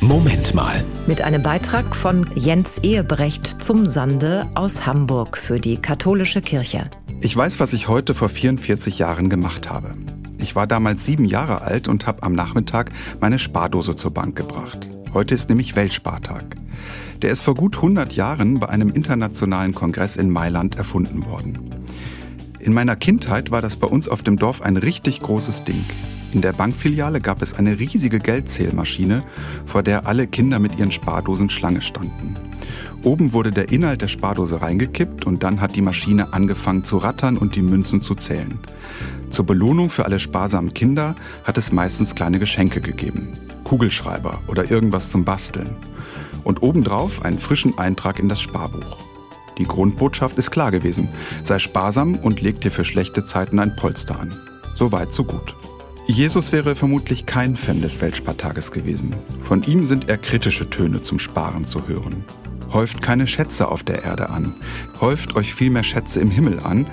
Moment 0.00 0.54
mal. 0.54 0.84
Mit 1.08 1.22
einem 1.22 1.42
Beitrag 1.42 1.96
von 1.96 2.24
Jens 2.36 2.78
Ehebrecht 2.78 3.64
zum 3.64 3.88
Sande 3.88 4.46
aus 4.54 4.86
Hamburg 4.86 5.36
für 5.36 5.58
die 5.58 5.76
katholische 5.76 6.40
Kirche. 6.40 6.88
Ich 7.20 7.36
weiß, 7.36 7.58
was 7.58 7.72
ich 7.72 7.88
heute 7.88 8.14
vor 8.14 8.28
44 8.28 9.00
Jahren 9.00 9.28
gemacht 9.28 9.68
habe. 9.68 9.96
Ich 10.38 10.54
war 10.54 10.68
damals 10.68 11.04
sieben 11.04 11.24
Jahre 11.24 11.62
alt 11.62 11.88
und 11.88 12.06
habe 12.06 12.22
am 12.22 12.34
Nachmittag 12.34 12.92
meine 13.20 13.40
Spardose 13.40 13.96
zur 13.96 14.14
Bank 14.14 14.36
gebracht. 14.36 14.86
Heute 15.14 15.34
ist 15.34 15.48
nämlich 15.48 15.74
Weltspartag. 15.74 16.44
Der 17.20 17.30
ist 17.30 17.42
vor 17.42 17.56
gut 17.56 17.74
100 17.76 18.12
Jahren 18.12 18.60
bei 18.60 18.68
einem 18.68 18.90
internationalen 18.90 19.74
Kongress 19.74 20.14
in 20.14 20.30
Mailand 20.30 20.76
erfunden 20.76 21.26
worden. 21.26 21.58
In 22.60 22.72
meiner 22.72 22.94
Kindheit 22.94 23.50
war 23.50 23.62
das 23.62 23.74
bei 23.76 23.88
uns 23.88 24.08
auf 24.08 24.22
dem 24.22 24.36
Dorf 24.36 24.62
ein 24.62 24.76
richtig 24.76 25.20
großes 25.22 25.64
Ding. 25.64 25.84
In 26.32 26.42
der 26.42 26.52
Bankfiliale 26.52 27.20
gab 27.20 27.40
es 27.40 27.54
eine 27.54 27.78
riesige 27.78 28.20
Geldzählmaschine, 28.20 29.22
vor 29.64 29.82
der 29.82 30.06
alle 30.06 30.26
Kinder 30.26 30.58
mit 30.58 30.78
ihren 30.78 30.92
Spardosen 30.92 31.48
Schlange 31.48 31.80
standen. 31.80 32.36
Oben 33.02 33.32
wurde 33.32 33.50
der 33.50 33.70
Inhalt 33.70 34.02
der 34.02 34.08
Spardose 34.08 34.60
reingekippt 34.60 35.24
und 35.24 35.42
dann 35.42 35.60
hat 35.60 35.76
die 35.76 35.82
Maschine 35.82 36.32
angefangen 36.32 36.84
zu 36.84 36.98
rattern 36.98 37.38
und 37.38 37.54
die 37.54 37.62
Münzen 37.62 38.02
zu 38.02 38.14
zählen. 38.14 38.60
Zur 39.30 39.46
Belohnung 39.46 39.88
für 39.88 40.04
alle 40.04 40.18
sparsamen 40.18 40.74
Kinder 40.74 41.14
hat 41.44 41.56
es 41.58 41.72
meistens 41.72 42.14
kleine 42.14 42.38
Geschenke 42.38 42.80
gegeben. 42.80 43.28
Kugelschreiber 43.64 44.40
oder 44.48 44.70
irgendwas 44.70 45.10
zum 45.10 45.24
Basteln. 45.24 45.76
Und 46.44 46.62
obendrauf 46.62 47.24
einen 47.24 47.38
frischen 47.38 47.78
Eintrag 47.78 48.18
in 48.18 48.28
das 48.28 48.40
Sparbuch. 48.40 48.96
Die 49.58 49.64
Grundbotschaft 49.64 50.38
ist 50.38 50.50
klar 50.50 50.70
gewesen. 50.70 51.08
Sei 51.44 51.58
sparsam 51.58 52.16
und 52.16 52.40
leg 52.40 52.60
dir 52.60 52.70
für 52.70 52.84
schlechte 52.84 53.24
Zeiten 53.24 53.58
ein 53.58 53.76
Polster 53.76 54.18
an. 54.18 54.34
So 54.76 54.92
weit, 54.92 55.12
so 55.12 55.24
gut. 55.24 55.54
Jesus 56.10 56.52
wäre 56.52 56.74
vermutlich 56.74 57.26
kein 57.26 57.54
Fan 57.54 57.82
des 57.82 58.00
Weltspartages 58.00 58.72
gewesen. 58.72 59.14
Von 59.42 59.62
ihm 59.64 59.84
sind 59.84 60.08
eher 60.08 60.16
kritische 60.16 60.70
Töne 60.70 61.02
zum 61.02 61.18
Sparen 61.18 61.66
zu 61.66 61.86
hören. 61.86 62.24
Häuft 62.72 63.02
keine 63.02 63.26
Schätze 63.26 63.68
auf 63.68 63.82
der 63.82 64.04
Erde 64.04 64.30
an. 64.30 64.54
Häuft 65.02 65.36
euch 65.36 65.54
vielmehr 65.54 65.82
Schätze 65.82 66.18
im 66.20 66.30
Himmel 66.30 66.60
an. 66.60 66.86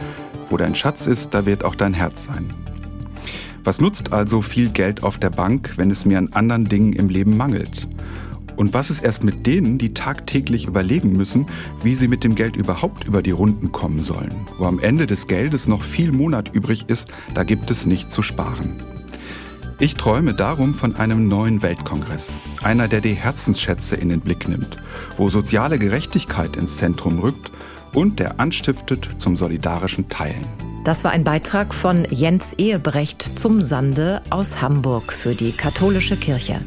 Wo 0.49 0.57
dein 0.57 0.75
Schatz 0.75 1.07
ist, 1.07 1.33
da 1.33 1.45
wird 1.45 1.63
auch 1.63 1.75
dein 1.75 1.93
Herz 1.93 2.25
sein. 2.25 2.53
Was 3.63 3.79
nutzt 3.79 4.11
also 4.11 4.41
viel 4.41 4.69
Geld 4.69 5.03
auf 5.03 5.17
der 5.17 5.29
Bank, 5.29 5.73
wenn 5.77 5.91
es 5.91 6.03
mir 6.03 6.17
an 6.17 6.33
anderen 6.33 6.65
Dingen 6.65 6.91
im 6.91 7.07
Leben 7.07 7.37
mangelt? 7.37 7.87
Und 8.57 8.73
was 8.73 8.89
ist 8.89 9.01
erst 9.01 9.23
mit 9.23 9.47
denen, 9.47 9.77
die 9.77 9.93
tagtäglich 9.93 10.65
überlegen 10.65 11.13
müssen, 11.13 11.47
wie 11.83 11.95
sie 11.95 12.09
mit 12.09 12.25
dem 12.25 12.35
Geld 12.35 12.57
überhaupt 12.57 13.05
über 13.05 13.21
die 13.21 13.31
Runden 13.31 13.71
kommen 13.71 13.99
sollen? 13.99 14.35
Wo 14.57 14.65
am 14.65 14.79
Ende 14.79 15.07
des 15.07 15.27
Geldes 15.27 15.67
noch 15.67 15.83
viel 15.83 16.11
Monat 16.11 16.53
übrig 16.53 16.89
ist, 16.89 17.07
da 17.33 17.43
gibt 17.43 17.71
es 17.71 17.85
nichts 17.85 18.13
zu 18.13 18.21
sparen. 18.21 18.75
Ich 19.77 19.95
träume 19.95 20.33
darum 20.33 20.73
von 20.73 20.95
einem 20.95 21.27
neuen 21.27 21.61
Weltkongress, 21.61 22.29
einer, 22.63 22.87
der 22.87 23.01
die 23.01 23.13
Herzensschätze 23.13 23.97
in 23.97 24.07
den 24.07 24.21
Blick 24.21 24.47
nimmt, 24.47 24.77
wo 25.17 25.27
soziale 25.27 25.77
Gerechtigkeit 25.77 26.55
ins 26.55 26.77
Zentrum 26.77 27.19
rückt 27.19 27.51
und 27.93 28.19
der 28.19 28.39
anstiftet 28.39 29.09
zum 29.17 29.35
solidarischen 29.35 30.07
Teilen. 30.07 30.45
Das 30.85 31.03
war 31.03 31.11
ein 31.11 31.25
Beitrag 31.25 31.73
von 31.73 32.07
Jens 32.09 32.53
Ehebrecht 32.53 33.21
zum 33.21 33.61
Sande 33.61 34.21
aus 34.29 34.61
Hamburg 34.61 35.11
für 35.11 35.35
die 35.35 35.51
katholische 35.51 36.15
Kirche. 36.15 36.61